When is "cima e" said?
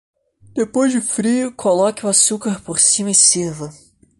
2.79-3.13